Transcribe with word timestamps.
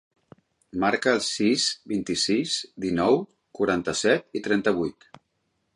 Marca 0.83 1.11
el 1.17 1.21
sis, 1.25 1.65
vint-i-sis, 1.91 2.57
dinou, 2.87 3.21
quaranta-set, 3.61 4.29
trenta-vuit. 4.49 5.13